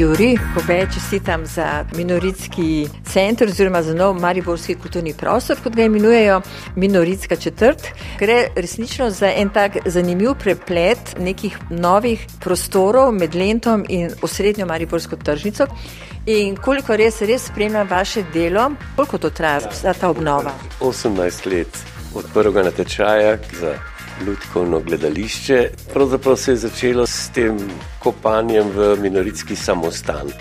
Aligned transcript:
Juri, 0.00 0.38
Kobe, 0.54 0.86
čestitam 0.94 1.46
za 1.46 1.84
minoritski 1.96 2.88
center 3.12 3.48
oziroma 3.48 3.82
za 3.82 3.94
nov 3.94 4.14
Mariborski 4.20 4.74
kulturni 4.74 5.14
prostor, 5.14 5.56
kot 5.62 5.74
ga 5.76 5.82
imenujejo 5.82 6.40
minoritska 6.76 7.36
četrt. 7.36 7.82
Gre 8.18 8.46
resnično 8.56 9.10
za 9.10 9.32
en 9.36 9.50
tak 9.50 9.76
zanimiv 9.86 10.30
preplet 10.40 10.98
nekih 11.18 11.58
novih 11.70 12.26
prostorov 12.40 13.12
med 13.12 13.34
Lentom 13.34 13.84
in 13.88 14.10
osrednjo 14.22 14.66
Mariborsko 14.66 15.16
tržnico. 15.16 15.66
In 16.26 16.56
koliko 16.56 16.96
res, 16.96 17.20
res 17.20 17.44
spremljam 17.52 17.88
vaše 17.90 18.22
delo, 18.32 18.70
koliko 18.96 19.18
to 19.18 19.30
traja 19.30 19.60
ta 20.00 20.08
obnova? 20.08 20.52
18 20.80 21.46
let 21.46 21.78
od 22.14 22.24
prvega 22.34 22.62
natečaja 22.62 23.36
za 23.60 23.74
ljudsko 24.26 24.80
gledališče. 24.86 25.70
Pravzaprav 25.92 26.36
se 26.36 26.52
je 26.52 26.56
začelo 26.56 27.06
s 27.06 27.28
tem 27.34 27.58
kopanjem 27.98 28.70
v 28.76 28.96
minoritski 29.02 29.56
samostan. 29.56 30.32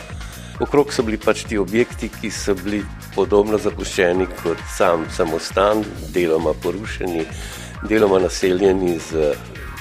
Okrog 0.60 0.94
so 0.94 1.04
bili 1.04 1.18
pač 1.18 1.44
ti 1.48 1.58
objekti, 1.58 2.10
ki 2.22 2.32
so 2.32 2.56
bili 2.56 2.82
podobno 3.16 3.58
zapuščeni 3.58 4.28
kot 4.44 4.60
sam 4.78 5.06
samostan, 5.16 5.84
deloma 6.14 6.54
porušeni, 6.64 7.24
deloma 7.88 8.20
naseljeni 8.20 8.98
z 9.00 9.32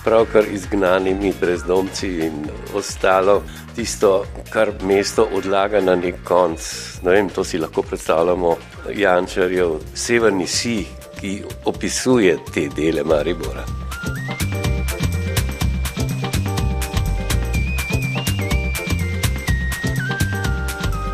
pravkar 0.04 0.44
izgnanimi 0.52 1.32
brezdomci 1.40 2.08
in 2.26 2.46
ostalo 2.74 3.42
tisto, 3.76 4.24
kar 4.52 4.72
mesto 4.82 5.28
odlaga 5.34 5.80
na 5.80 5.96
nek 5.96 6.22
konc. 6.24 6.70
Ne 7.02 7.10
vem, 7.10 7.28
to 7.28 7.44
si 7.44 7.58
lahko 7.58 7.82
predstavljamo 7.82 8.56
Jančarjev 8.94 9.76
severni 9.94 10.46
si, 10.46 10.78
ki 11.20 11.42
opisuje 11.64 12.38
te 12.54 12.68
dele 12.76 13.04
Maribora. 13.04 13.77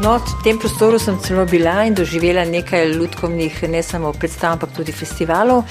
No, 0.04 0.18
v 0.18 0.42
tem 0.44 0.58
prostoru 0.58 0.98
sem 0.98 1.16
celo 1.18 1.46
bila 1.48 1.86
in 1.88 1.94
doživela 1.96 2.42
nekaj 2.44 2.90
ljudkovnih, 2.92 3.62
ne 3.72 3.80
samo 3.82 4.10
predstav, 4.12 4.52
ampak 4.52 4.74
tudi 4.76 4.92
festivalov. 4.92 5.62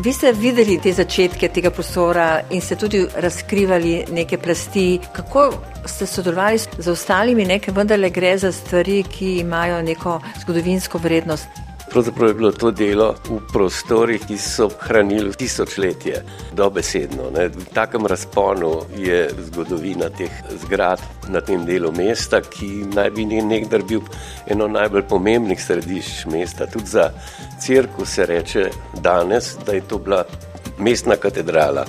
Vi 0.00 0.12
ste 0.16 0.30
videli 0.32 0.78
te 0.80 0.94
začetke 0.96 1.50
tega 1.52 1.68
prostora 1.70 2.40
in 2.50 2.64
ste 2.64 2.78
tudi 2.80 3.02
razkrivali 3.04 4.06
neke 4.08 4.38
plasti. 4.38 4.96
Kako 5.12 5.50
ste 5.84 6.06
sodelovali 6.06 6.58
z 6.78 6.88
ostalimi, 6.88 7.44
nekaj 7.44 7.74
vendarle 7.76 8.08
gre 8.10 8.32
za 8.38 8.52
stvari, 8.52 9.02
ki 9.04 9.34
imajo 9.44 9.82
neko 9.82 10.20
zgodovinsko 10.40 10.98
vrednost? 10.98 11.71
Pravzaprav 11.92 12.28
je 12.28 12.34
bilo 12.34 12.52
to 12.52 12.70
delo 12.70 13.14
v 13.28 13.36
prostorih, 13.52 14.22
ki 14.24 14.38
so 14.40 14.70
hranili 14.80 15.34
tisočletje, 15.36 16.22
dobesedno. 16.56 17.28
Ne. 17.34 17.48
V 17.48 17.66
takem 17.74 18.06
razponu 18.06 18.70
je 18.96 19.28
zgodovina 19.50 20.08
teh 20.08 20.32
zgrad 20.64 21.00
na 21.28 21.40
tem 21.40 21.66
delu 21.68 21.92
mesta, 21.92 22.40
ki 22.40 22.86
naj 22.96 23.10
bi 23.10 23.26
nekdaj 23.26 23.84
bil 23.88 24.00
eno 24.48 24.68
najbolj 24.72 25.04
pomembnih 25.08 25.60
središč 25.60 26.24
mesta. 26.32 26.66
Tudi 26.66 26.86
za 26.86 27.10
crkvu 27.60 28.06
se 28.06 28.26
reče 28.26 28.70
danes, 29.02 29.56
da 29.66 29.72
je 29.72 29.84
to 29.88 29.98
bila 29.98 30.24
mestna 30.78 31.16
katedrala, 31.16 31.84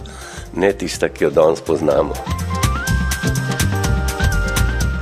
ne 0.56 0.74
tista, 0.74 1.10
ki 1.10 1.24
jo 1.24 1.30
danes 1.30 1.62
poznamo. 1.62 2.53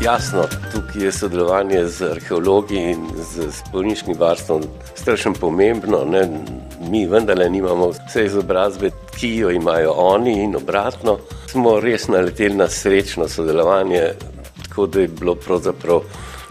Jasno, 0.03 0.43
tukaj 0.73 1.03
je 1.03 1.11
sodelovanje 1.11 1.87
z 1.87 2.01
arheologi 2.11 2.75
in 2.75 3.05
z 3.33 3.51
spolniškim 3.51 4.15
varstvom 4.19 4.63
strašno 4.95 5.33
pomembno. 5.33 6.05
Ne? 6.05 6.29
Mi 6.89 7.05
vendarle 7.05 7.49
nimamo 7.49 7.89
vse 7.89 8.25
izobrazbe, 8.25 8.89
ki 9.19 9.35
jo 9.35 9.51
imajo 9.51 9.91
oni 9.91 10.33
in 10.43 10.55
obratno. 10.55 11.17
Smo 11.51 11.79
res 11.79 12.07
naleteli 12.07 12.55
na 12.55 12.67
srečno 12.67 13.27
sodelovanje, 13.27 14.01
tako 14.63 14.87
da 14.87 15.01
je 15.01 15.07
bilo 15.07 15.35
pravzaprav 15.35 16.01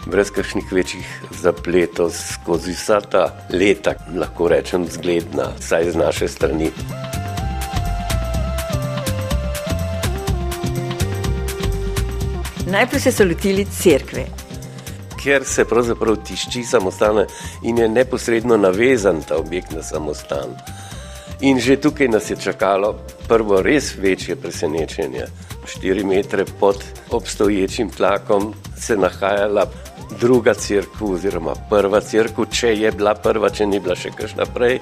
brez 0.05 0.31
kakšnih 0.31 0.71
večjih 0.71 1.21
zapletov 1.41 2.11
skozi 2.11 2.71
vsa 2.71 3.01
ta 3.01 3.27
leta, 3.53 3.93
lahko 4.15 4.47
rečem, 4.47 4.87
zgledna, 4.87 5.51
saj 5.59 5.91
z 5.91 5.95
naše 5.95 6.27
strani. 6.27 6.71
Najprej 12.71 13.01
se 13.01 13.25
lotili 13.25 13.65
crkve. 13.65 14.25
Ker 15.23 15.43
se 15.43 15.65
pravzaprav 15.65 16.15
tišči 16.23 16.63
samostan 16.63 17.25
in 17.63 17.77
je 17.77 17.89
neposredno 17.89 18.57
navezan 18.57 19.19
ta 19.27 19.37
objekt 19.37 19.71
na 19.75 19.83
samostan. 19.83 20.55
In 21.41 21.59
že 21.59 21.75
tukaj 21.75 22.07
nas 22.07 22.29
je 22.29 22.37
čakalo 22.39 22.93
prvo 23.27 23.61
res 23.61 23.91
večje 23.97 24.35
presenečenje. 24.35 25.25
Štiri 25.65 26.03
metre 26.03 26.45
pod 26.59 26.83
obstoječim 27.09 27.89
tlakom 27.89 28.53
se 28.79 28.97
nahajala 28.97 29.65
druga 30.19 30.53
crkva, 30.53 31.07
oziroma 31.07 31.53
prva 31.69 32.01
crkva, 32.01 32.45
če 32.45 32.75
je 32.77 32.91
bila 32.91 33.15
prva, 33.15 33.49
če 33.49 33.65
ni 33.65 33.79
bila 33.79 33.95
še 33.95 34.15
kakšna 34.15 34.47
prej 34.53 34.79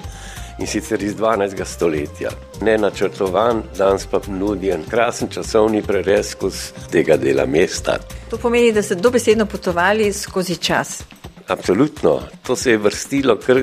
in 0.60 0.66
sicer 0.66 1.02
iz 1.02 1.14
12. 1.16 1.64
stoletja. 1.64 2.30
Ne 2.60 2.78
načrtovan, 2.78 3.62
danes 3.78 4.06
pa 4.06 4.20
nudi 4.28 4.70
en 4.70 4.84
krasen 4.90 5.28
časovni 5.28 5.82
prerez 5.82 6.34
skozi 6.34 6.72
tega 6.92 7.16
dela 7.16 7.46
mesta. 7.46 7.98
To 8.30 8.36
pomeni, 8.36 8.72
da 8.72 8.82
ste 8.82 8.94
dobesedno 8.94 9.46
potovali 9.46 10.12
skozi 10.12 10.56
čas. 10.56 11.02
Absolutno, 11.48 12.20
to 12.46 12.56
se 12.56 12.70
je 12.70 12.78
vrstilo 12.78 13.36
kar 13.36 13.62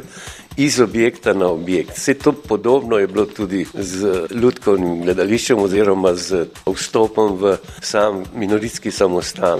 iz 0.58 0.80
objekta 0.80 1.34
na 1.34 1.48
objekt. 1.48 1.98
Vse 1.98 2.14
to 2.14 2.32
podobno 2.32 2.98
je 2.98 3.08
bilo 3.08 3.26
tudi 3.26 3.66
z 3.74 4.28
ljudkovnim 4.32 5.02
gledališčem 5.02 5.60
oziroma 5.60 6.16
z 6.16 6.48
vstopom 6.66 7.38
v 7.38 7.58
sam 7.82 8.24
minoritski 8.36 8.92
samostan. 8.92 9.60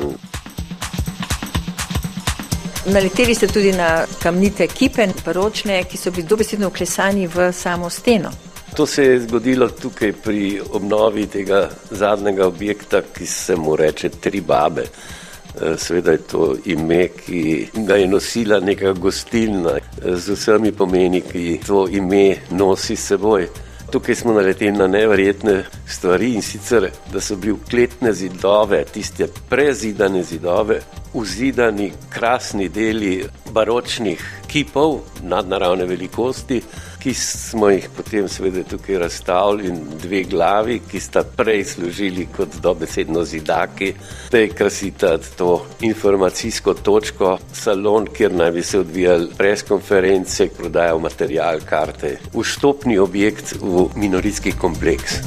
Naleteli 2.88 3.36
ste 3.36 3.48
tudi 3.48 3.72
na 3.72 4.06
kamnite 4.20 4.68
kipe, 4.68 5.08
baročne, 5.26 5.82
ki 5.84 5.98
so 5.98 6.12
bili 6.12 6.24
dobesedno 6.28 6.68
uklesani 6.68 7.28
v 7.28 7.52
samo 7.52 7.90
steno. 7.90 8.32
To 8.76 8.86
se 8.86 9.04
je 9.04 9.20
zgodilo 9.22 9.68
tukaj 9.70 10.14
pri 10.24 10.62
obnovi 10.72 11.26
tega 11.28 11.70
zadnjega 11.92 12.48
objekta, 12.48 13.02
ki 13.02 13.26
se 13.26 13.56
mu 13.56 13.76
reče 13.76 14.10
Tri 14.10 14.42
babe. 14.42 14.84
Eh, 14.84 15.78
Sveda 15.78 16.12
je 16.12 16.18
to 16.18 16.56
ime, 16.66 17.08
ki 17.08 17.68
ga 17.74 17.96
je 17.96 18.08
nosila 18.08 18.60
neka 18.60 18.94
gostilna 18.94 19.76
eh, 19.78 20.16
z 20.16 20.36
vsemi 20.36 20.72
pomeni, 20.72 21.22
ki 21.22 21.60
to 21.68 21.88
ime 21.92 22.36
nosi 22.50 22.96
seboj. 22.96 23.48
Tukaj 23.92 24.16
smo 24.16 24.34
naleteli 24.34 24.72
na 24.72 24.88
neverjetne 24.88 25.64
stvari 25.88 26.34
in 26.34 26.42
sicer, 26.42 26.90
da 27.14 27.22
so 27.22 27.36
bili 27.36 27.58
kletne 27.70 28.14
zidove, 28.14 28.86
tiste 28.94 29.28
prezidane 29.50 30.24
zidove, 30.24 30.82
uzidani 31.14 31.92
krasni 32.10 32.70
deli 32.70 33.24
baročnih 33.54 34.24
kipov 34.48 35.00
nadnaravne 35.24 35.86
velikosti, 35.86 36.62
ki 37.00 37.14
smo 37.14 37.70
jih 37.70 37.90
potem 37.96 38.28
seveda 38.28 38.64
tukaj 38.68 38.98
razstavili 38.98 39.68
in 39.70 39.82
dve 40.02 40.24
glavi, 40.24 40.80
ki 40.92 41.00
sta 41.00 41.24
prej 41.24 41.64
služili 41.64 42.28
kot 42.38 42.58
dobesedno 42.64 43.24
zidaki, 43.24 43.94
da 44.32 44.38
je 44.38 44.50
krasita 44.50 45.18
to 45.38 45.66
informacijsko 45.82 46.74
točko, 46.74 47.38
salon, 47.54 48.08
kjer 48.08 48.34
naj 48.34 48.52
bi 48.52 48.64
se 48.64 48.80
odvijali 48.80 49.30
preskonference, 49.38 50.50
prodajal 50.58 51.00
material, 51.00 51.62
karte, 51.70 52.18
vstopni 52.34 52.98
objekt 52.98 53.56
v 53.62 53.88
minoritski 53.96 54.52
kompleks. 54.52 55.22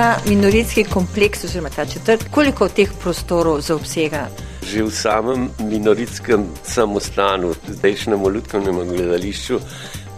Ta 0.00 0.16
minoritski 0.28 0.84
kompleks, 0.84 1.44
oziroma 1.44 1.68
ta 1.68 1.84
četrt, 1.84 2.22
koliko 2.32 2.68
teh 2.72 2.88
prostorov 3.02 3.58
zaobsega? 3.60 4.22
Že 4.64 4.86
v 4.86 4.92
samem 4.96 5.42
minoritskem 5.60 6.46
samostanu, 6.64 7.50
zdajšnjem 7.68 8.24
ljudskem 8.24 8.64
gledališču, 8.88 9.60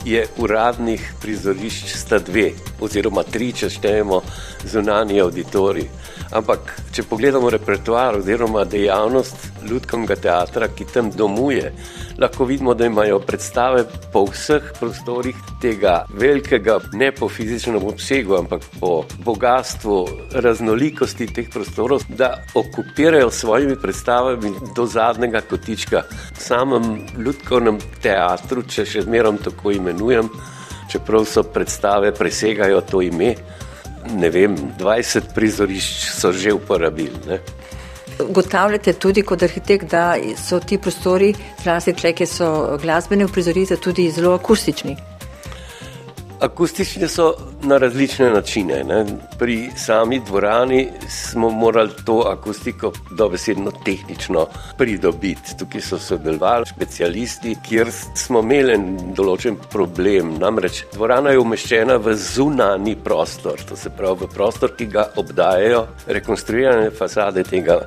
je 0.05 0.27
uradnih 0.39 1.15
prizorišč 1.23 1.95
sta 1.97 2.19
dve, 2.19 2.53
oziroma 2.81 3.23
tri, 3.23 3.53
če 3.53 3.71
štejemo 3.71 4.23
zunanji 4.67 5.21
auditorij. 5.23 5.89
Ampak, 6.33 6.71
če 6.97 7.05
pogledamo 7.05 7.51
repertoar 7.53 8.17
oziroma 8.17 8.65
dejavnost 8.65 9.67
ljudskega 9.69 10.17
teatra, 10.17 10.69
ki 10.73 10.87
tam 10.89 11.11
domuje, 11.13 11.73
lahko 12.19 12.47
vidimo, 12.49 12.75
da 12.75 12.87
imajo 12.87 13.19
predstave 13.21 13.85
po 14.13 14.25
vseh 14.31 14.73
prostorih 14.79 15.37
tega 15.61 16.07
velikega, 16.09 16.79
ne 16.97 17.11
po 17.13 17.29
fizičnem 17.29 17.85
obsegu, 17.85 18.37
ampak 18.39 18.65
po 18.81 19.05
bogatstvu, 19.25 19.99
raznolikosti 20.45 21.29
teh 21.35 21.51
prostorov, 21.53 22.07
da 22.09 22.33
okupirajo 22.55 23.31
s 23.31 23.43
svojimi 23.45 23.77
predstavami 23.83 24.55
do 24.77 24.87
zadnjega 24.87 25.41
kotička. 25.51 26.03
V 26.33 26.41
samem 26.41 27.07
ljudskem 27.19 27.79
teatru, 28.03 28.63
če 28.63 28.87
še 28.89 29.05
zmerom 29.05 29.39
tako 29.43 29.73
imenujem, 29.93 30.29
čeprav 30.91 31.29
so 31.29 31.45
predstave 31.45 32.11
presegajo 32.17 32.81
to 32.81 33.03
ime 33.03 33.35
ne 34.11 34.31
vem, 34.31 34.57
20 34.79 35.35
prizorišč 35.35 36.11
so 36.11 36.33
že 36.33 36.53
uporabili. 36.53 37.39
Ugotavljate 38.21 38.93
tudi 38.93 39.23
kot 39.23 39.43
arhitekt, 39.43 39.91
da 39.91 40.17
so 40.37 40.61
ti 40.61 40.79
prostori, 40.79 41.33
zlasti 41.63 41.95
tle, 41.97 42.13
ki 42.13 42.27
so 42.27 42.79
glasbene 42.83 43.25
uprizoritve, 43.25 43.77
tudi 43.77 44.11
zelo 44.11 44.35
akustični. 44.35 44.97
Akustične 46.43 47.09
so 47.09 47.35
na 47.63 47.77
različne 47.79 48.31
načine. 48.31 48.85
Ne. 48.85 49.05
Pri 49.39 49.71
sami 49.77 50.21
dvorani 50.27 50.89
smo 51.09 51.51
morali 51.51 51.91
to 52.07 52.25
akustiko 52.27 52.93
dobesedno 53.11 53.71
tehnično 53.85 54.47
pridobiti. 54.79 55.55
Tukaj 55.59 55.81
so 55.81 55.99
sodelovali 55.99 56.67
specialisti, 56.67 57.55
kjer 57.69 57.93
smo 58.15 58.43
imeli 58.43 58.75
določen 59.15 59.61
problem. 59.71 60.35
Namreč 60.43 60.83
dvorana 60.97 61.31
je 61.31 61.39
umeščena 61.39 62.01
v 62.03 62.17
zunani 62.19 62.97
prostor, 63.05 63.63
to 63.69 63.79
se 63.79 63.95
pravi 63.95 64.27
v 64.27 64.33
prostor, 64.35 64.75
ki 64.75 64.91
ga 64.91 65.07
obdajajo 65.23 65.87
rekonstruirane 66.07 66.91
fasade 66.91 67.47
tega 67.47 67.79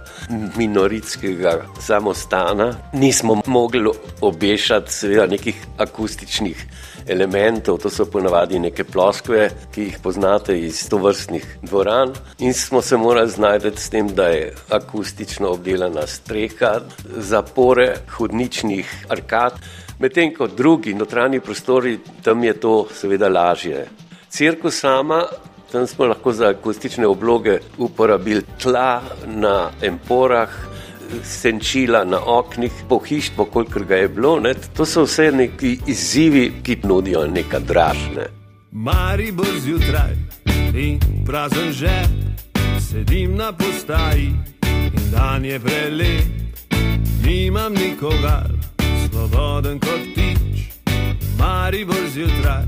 minoritskega 0.55 1.57
samostana. 1.83 2.71
Nismo 2.93 3.41
mogli 3.45 3.91
obešati 4.23 4.93
seveda 4.93 5.27
nekih 5.27 5.59
akustičnih 5.77 6.67
elementov, 7.07 7.79
to 7.81 7.89
so 7.89 8.05
ponavadi 8.05 8.59
neke 8.59 8.83
ploskve, 8.83 9.49
ki 9.73 9.87
jih 9.89 9.97
poznate 10.03 10.57
iz 10.59 10.83
tovrstnih 10.89 11.45
dvoran. 11.61 12.13
In 12.39 12.53
smo 12.53 12.81
se 12.81 12.97
morali 12.97 13.29
znajti 13.29 13.71
s 13.75 13.89
tem, 13.89 14.07
da 14.07 14.27
je 14.27 14.53
akustično 14.69 15.49
obdelana 15.49 16.07
streha, 16.07 16.79
zapore 17.17 17.95
hodničnih 18.17 19.05
arkad, 19.09 19.59
medtem 19.99 20.33
ko 20.35 20.47
drugi 20.47 20.93
notranji 20.93 21.39
prostori, 21.39 21.99
tam 22.23 22.43
je 22.43 22.53
to 22.59 22.87
seveda 22.93 23.29
lažje. 23.29 23.87
Cirkus 24.29 24.79
sama. 24.79 25.23
Tam 25.71 25.87
smo 25.87 26.05
lahko 26.05 26.31
za 26.31 26.47
akustične 26.49 27.07
obloge 27.07 27.57
uporabili 27.77 28.43
tla 28.61 29.01
na 29.25 29.71
emporah, 29.81 30.49
senčila 31.23 32.03
na 32.03 32.19
oknih, 32.25 32.71
pohištvo, 32.89 33.45
kolikor 33.45 33.85
ga 33.85 33.95
je 33.95 34.07
bilo. 34.07 34.39
Ne? 34.39 34.53
To 34.77 34.85
so 34.85 35.03
vse 35.03 35.31
neki 35.31 35.77
izzivi, 35.87 36.51
ki 36.63 36.77
nudijo 36.83 37.27
nekaj 37.27 37.59
dražne. 37.59 38.27
Mari 38.71 39.31
bo 39.31 39.43
zjutraj 39.59 40.15
in 40.75 40.99
prazen 41.25 41.71
že, 41.71 42.03
sedim 42.79 43.35
na 43.35 43.51
postaji 43.51 44.33
in 44.67 45.11
dan 45.11 45.45
je 45.45 45.59
prelep, 45.59 46.25
nimam 47.25 47.73
nikogar, 47.73 48.51
svoboden 49.09 49.79
kot 49.79 50.01
tič. 50.15 50.69
Mari 51.39 51.85
bo 51.85 51.95
zjutraj, 52.13 52.65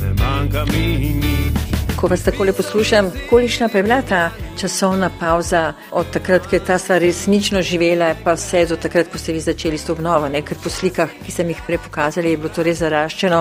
ne 0.00 0.14
manjka 0.18 0.64
mi 0.64 1.14
nič 1.20 1.63
ko 2.04 2.08
vas 2.08 2.24
tako 2.24 2.44
lepo 2.44 2.56
poslušam, 2.56 3.06
kolikšna 3.30 3.68
pa 3.72 3.78
je 3.78 3.82
bila 3.82 4.02
ta 4.02 4.30
časovna 4.60 5.10
pauza 5.20 5.72
od 5.92 6.10
takrat, 6.12 6.46
ko 6.46 6.56
je 6.56 6.64
ta 6.64 6.76
stvar 6.78 7.00
resnično 7.00 7.62
živela, 7.62 8.10
pa 8.24 8.34
vse 8.36 8.66
do 8.68 8.76
takrat, 8.76 9.08
ko 9.12 9.18
ste 9.18 9.32
vi 9.32 9.40
začeli 9.40 9.78
s 9.78 9.86
to 9.86 9.92
obnovo. 9.96 10.28
Ne? 10.28 10.42
Ker 10.44 10.60
po 10.60 10.68
slikah, 10.68 11.08
ki 11.24 11.32
sem 11.32 11.48
jih 11.48 11.62
prej 11.66 11.78
pokazali, 11.86 12.34
je 12.34 12.36
bilo 12.36 12.52
to 12.52 12.62
res 12.62 12.82
zaraščeno, 12.84 13.38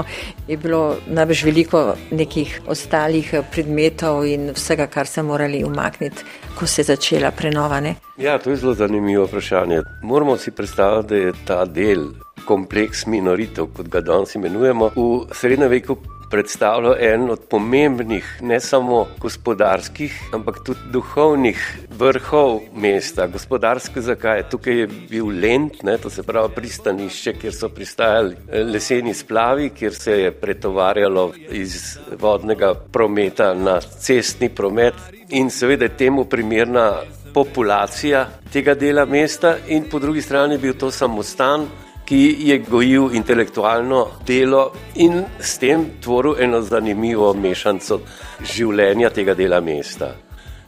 je 0.48 0.58
bilo 0.58 0.96
najbrž 1.08 1.44
veliko 1.44 1.82
nekih 2.12 2.62
ostalih 2.72 3.34
predmetov 3.52 4.24
in 4.32 4.54
vsega, 4.56 4.88
kar 4.88 5.12
ste 5.12 5.28
morali 5.28 5.66
umakniti, 5.68 6.24
ko 6.56 6.68
se 6.68 6.86
je 6.86 6.94
začela 6.94 7.36
prenova. 7.36 7.82
Ne? 7.84 7.98
Ja, 8.18 8.40
to 8.40 8.56
je 8.56 8.62
zelo 8.64 8.74
zanimivo 8.80 9.26
vprašanje. 9.28 9.82
Moramo 10.04 10.38
si 10.38 10.52
predstavljati, 10.52 11.08
da 11.10 11.16
je 11.16 11.34
ta 11.48 11.66
del. 11.66 12.14
Kompleks 12.44 13.06
minoritev, 13.08 13.70
kot 13.76 13.88
ga 13.88 14.02
danes 14.04 14.36
imenujemo, 14.36 14.90
v 14.96 15.36
srednjem 15.36 15.70
veku 15.72 15.96
predstavljal 16.34 16.96
en 17.00 17.30
od 17.30 17.42
pomembnih, 17.50 18.26
ne 18.42 18.58
samo 18.60 19.04
gospodarskih, 19.22 20.14
ampak 20.34 20.64
tudi 20.66 20.80
duhovnih 20.92 21.60
vrhov 22.00 22.60
mesta. 22.74 23.28
Gospodarsko, 23.30 24.02
zakaj? 24.02 24.48
Tukaj 24.50 24.80
je 24.80 24.88
bil 25.12 25.30
Lent, 25.30 25.84
ne, 25.86 25.98
to 26.02 26.10
se 26.10 26.24
pravi 26.26 26.50
pristanišče, 26.56 27.36
kjer 27.38 27.54
so 27.54 27.70
pristajali 27.70 28.34
eh, 28.34 28.64
leseni 28.66 29.14
splavi, 29.14 29.70
kjer 29.78 29.94
se 29.94 30.18
je 30.24 30.32
pretovarjalo 30.32 31.28
iz 31.50 32.00
vodnega 32.20 32.74
prometa 32.74 33.54
na 33.54 33.78
cestni 33.82 34.50
promet 34.50 34.98
in 35.30 35.54
seveda 35.54 35.88
temu 35.88 36.26
primerna 36.26 36.92
populacija 37.34 38.26
tega 38.54 38.74
dela 38.74 39.06
mesta 39.06 39.56
in 39.68 39.86
po 39.92 40.00
drugi 40.00 40.22
strani 40.22 40.58
bil 40.58 40.74
to 40.74 40.92
samostan, 40.92 41.70
ki 42.06 42.36
je 42.40 42.58
gojil 42.60 43.16
intelektualno 43.16 44.08
delo 44.28 44.72
in 44.96 45.24
s 45.40 45.58
tem 45.58 45.86
tvoril 46.02 46.36
eno 46.40 46.62
zanimivo 46.62 47.34
mešanico 47.34 48.00
življenja 48.56 49.10
tega 49.10 49.34
dela 49.34 49.62
mesta. 49.62 50.14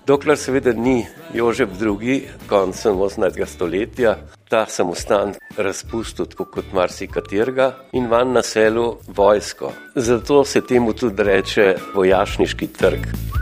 Dokler 0.06 0.38
seveda 0.38 0.74
ni 0.74 1.00
Jožef 1.34 1.70
II. 1.82 2.22
koncem 2.48 2.96
18. 2.96 3.46
stoletja 3.46 4.18
ta 4.50 4.66
samostan 4.70 5.34
razpustil 5.58 6.26
tako 6.26 6.46
kot 6.46 6.74
marsikaterega 6.74 7.72
in 7.94 8.08
van 8.08 8.32
naselil 8.32 8.98
vojsko. 9.08 9.72
Zato 9.96 10.44
se 10.44 10.62
temu 10.62 10.94
tudi 10.94 11.24
reče 11.24 11.76
vojašniški 11.96 12.68
trg. 12.68 13.35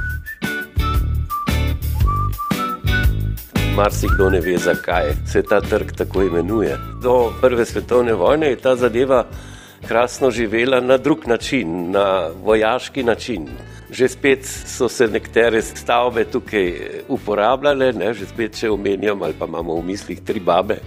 Marsikdo 3.75 4.29
ne 4.29 4.39
ve, 4.39 4.57
zakaj 4.57 5.13
se 5.31 5.41
ta 5.41 5.61
trg 5.61 5.91
tako 5.97 6.21
imenuje. 6.21 6.77
Do 7.01 7.33
prve 7.41 7.65
svetovne 7.65 8.13
vojne 8.13 8.47
je 8.47 8.55
ta 8.55 8.75
zadeva 8.75 9.25
krasno 9.87 10.31
živela 10.31 10.79
na 10.79 10.97
drug 10.97 11.27
način, 11.27 11.91
na 11.91 12.29
vojaški 12.43 13.03
način. 13.03 13.47
Že 13.91 14.07
spet 14.07 14.45
so 14.45 14.89
se 14.89 15.07
nekatere 15.07 15.61
stavbe 15.61 16.25
tukaj 16.25 16.73
uporabljale, 17.07 17.93
ne? 17.93 18.13
že 18.13 18.25
spet 18.25 18.59
če 18.59 18.69
omenjam 18.69 19.21
ali 19.21 19.33
pa 19.39 19.45
imamo 19.45 19.75
v 19.75 19.85
mislih 19.85 20.21
tri 20.21 20.39
babe, 20.39 20.77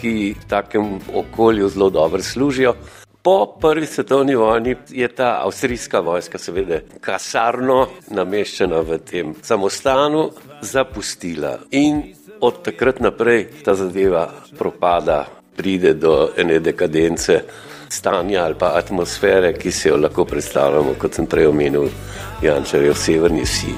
ki 0.00 0.34
v 0.40 0.48
takem 0.48 0.98
okolju 1.14 1.68
zelo 1.68 1.90
dobro 1.90 2.22
služijo. 2.22 2.74
Po 3.22 3.56
prvi 3.60 3.86
svetovni 3.86 4.34
vojni 4.34 4.76
je 4.88 5.08
ta 5.08 5.40
avstrijska 5.44 6.00
vojska, 6.00 6.38
seveda, 6.38 6.78
kasarno 7.00 7.88
nameščena 8.10 8.80
v 8.86 8.98
tem 8.98 9.34
samostanu, 9.42 10.28
zapustila. 10.62 11.56
In 11.70 12.02
od 12.40 12.62
takrat 12.62 13.00
naprej 13.00 13.48
ta 13.64 13.74
zadeva 13.74 14.28
propada, 14.58 15.26
pride 15.56 15.94
do 15.94 16.30
ene 16.36 16.60
dekadence 16.60 17.42
stanja 17.88 18.44
ali 18.44 18.54
pa 18.58 18.72
atmosfere, 18.74 19.52
ki 19.52 19.72
se 19.72 19.88
jo 19.88 19.96
lahko 19.96 20.24
predstavljamo, 20.24 20.94
kot 20.98 21.14
sem 21.14 21.26
prej 21.26 21.46
omenil, 21.46 21.88
Jančarjev 22.42 22.94
severni 22.94 23.46
si. 23.46 23.72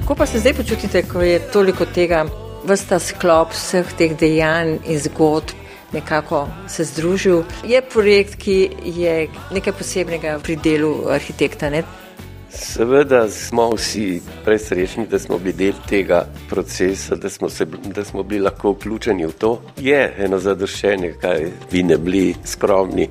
Kako 0.00 0.14
pa 0.14 0.26
se 0.26 0.38
zdaj 0.38 0.54
počutite, 0.54 1.02
ko 1.02 1.20
je 1.20 1.38
toliko 1.52 1.84
tega, 1.84 2.24
vsta 2.64 2.98
sklop 2.98 3.52
vseh 3.52 3.92
teh 3.98 4.16
dejanj 4.16 4.78
in 4.88 5.00
zgodb 5.00 5.67
nekako 5.92 6.48
se 6.68 6.84
združil. 6.84 7.42
Je 7.64 7.82
projekt, 7.82 8.34
ki 8.34 8.70
je 8.84 9.28
nekaj 9.52 9.72
posebnega 9.72 10.38
pri 10.42 10.56
delu 10.56 11.08
arhitekta. 11.10 11.70
Ne? 11.70 11.82
Seveda 12.50 13.28
smo 13.30 13.70
vsi 13.74 14.22
presrečni, 14.44 15.06
da 15.06 15.18
smo 15.18 15.38
bili 15.38 15.52
del 15.52 15.74
tega 15.88 16.24
procesa, 16.50 17.16
da 17.16 17.30
smo, 17.30 17.48
se, 17.48 17.66
da 17.94 18.04
smo 18.04 18.22
bili 18.22 18.40
lahko 18.40 18.72
vključeni 18.72 19.26
v 19.26 19.32
to. 19.32 19.60
Je 19.76 20.14
eno 20.18 20.38
zadoščenje, 20.38 21.12
kaj 21.20 21.50
vi 21.70 21.82
ne 21.82 21.98
bili 21.98 22.34
skromni 22.44 23.08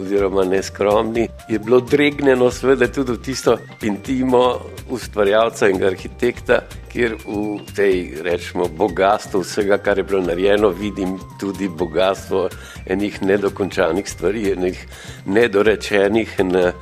oziroma 0.00 0.44
neskromni. 0.44 1.28
Je 1.48 1.58
bilo 1.58 1.80
dregnjeno, 1.80 2.50
seveda, 2.50 2.88
tudi 2.92 3.12
v 3.12 3.22
tisto 3.22 3.58
intimo 3.82 4.60
ustvarjalca 4.90 5.68
in 5.68 5.84
arhitekta, 5.84 6.60
kjer 6.92 7.16
v 7.24 7.60
tej, 7.76 8.22
rečemo, 8.24 8.68
bogatstvu 8.68 9.42
vsega, 9.42 9.78
kar 9.78 9.98
je 9.98 10.04
bilo 10.04 10.22
narejeno, 10.24 10.68
vidim 10.68 11.18
tudi 11.40 11.68
bogatstvo 11.68 12.48
enih 12.86 13.22
nedokončanih 13.22 14.08
stvari, 14.08 14.52
enih 14.52 14.86
nedorečenih 15.26 16.34
in 16.38 16.56
eh, 16.56 16.72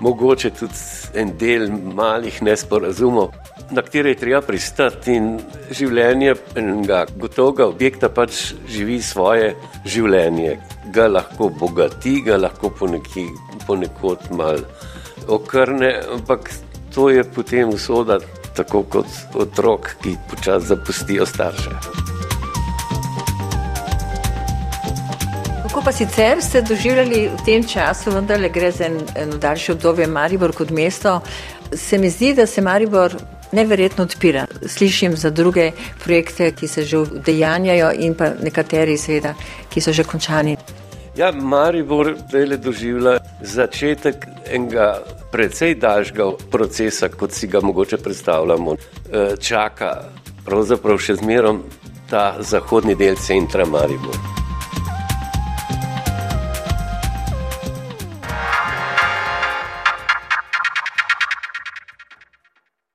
mogoče 0.00 0.50
tudi 0.50 0.80
en 1.14 1.36
del 1.38 1.68
malih 1.94 2.42
nesporazumov. 2.42 3.34
Na 3.70 3.82
kateri 3.82 4.14
je 4.14 4.20
treba 4.24 4.40
pristati, 4.42 5.14
in 5.14 5.36
življenje 5.70 6.34
enega 6.58 7.04
gotovega 7.14 7.68
objekta 7.68 8.08
pač 8.08 8.54
živi 8.66 8.98
svoje 9.04 9.54
življenje 9.84 10.58
ga 10.92 11.08
lahko 11.08 11.48
bogati, 11.48 12.20
ga 12.26 12.36
lahko 12.36 12.70
ponekod 13.66 14.30
malo 14.30 14.66
okrne, 15.28 15.94
ampak 16.14 16.50
to 16.94 17.10
je 17.10 17.24
potem 17.24 17.68
usoda, 17.68 18.18
tako 18.56 18.82
kot 18.82 19.06
otrok, 19.34 19.94
ki 20.02 20.16
počasi 20.30 20.66
zapustijo 20.66 21.26
starše. 21.26 21.70
Kako 25.62 25.82
pa 25.84 25.92
sicer 25.92 26.42
ste 26.42 26.62
doživljali 26.62 27.28
v 27.28 27.44
tem 27.46 27.62
času, 27.64 28.10
vendar 28.10 28.40
le 28.40 28.48
gre 28.48 28.72
za 28.72 28.84
eno 29.14 29.36
daljše 29.38 29.72
obdobje 29.72 30.06
Maribor 30.06 30.52
kot 30.52 30.70
mesto, 30.70 31.20
se 31.72 31.98
mi 31.98 32.10
zdi, 32.10 32.34
da 32.34 32.46
se 32.46 32.60
Maribor 32.60 33.14
neverjetno 33.52 34.04
odpira. 34.04 34.46
Slišim 34.66 35.16
za 35.16 35.30
druge 35.30 35.70
projekte, 36.04 36.52
ki 36.52 36.68
se 36.68 36.84
že 36.84 36.98
udejanjajo 36.98 37.92
in 37.98 38.14
pa 38.14 38.32
nekateri 38.42 38.98
seveda, 38.98 39.34
ki 39.70 39.80
so 39.80 39.92
že 39.92 40.04
končani. 40.04 40.56
Ja, 41.16 41.32
Maribor 41.32 42.14
zdaj 42.28 42.46
le 42.46 42.56
doživlja 42.56 43.18
začetek 43.42 44.26
enega 44.46 45.02
precej 45.32 45.74
daljšega 45.74 46.30
procesa, 46.50 47.08
kot 47.08 47.32
si 47.32 47.46
ga 47.46 47.60
mogoče 47.62 47.98
predstavljamo, 47.98 48.76
čaka 49.42 49.94
pravzaprav 50.46 50.98
še 50.98 51.18
zmerom 51.22 51.64
ta 52.10 52.36
zahodni 52.40 52.94
del 52.94 53.18
centra 53.18 53.66
Maribor. 53.66 54.39